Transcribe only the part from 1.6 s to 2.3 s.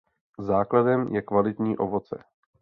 ovoce.